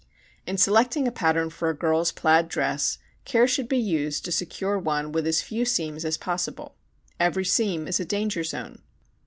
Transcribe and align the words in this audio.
In 0.47 0.57
selecting 0.57 1.07
a 1.07 1.11
pattern 1.11 1.51
for 1.51 1.69
a 1.69 1.77
girl's 1.77 2.11
plaid 2.11 2.47
dress 2.49 2.97
care 3.23 3.47
should 3.47 3.69
be 3.69 3.77
used 3.77 4.25
to 4.25 4.31
secure 4.31 4.79
one 4.79 5.11
with 5.11 5.27
as 5.27 5.43
few 5.43 5.63
seams 5.63 6.03
as 6.05 6.17
possible. 6.17 6.73
Every 7.19 7.45
seam 7.45 7.87
is 7.87 7.99
a 7.99 8.05
danger 8.05 8.43
zone. 8.43 8.81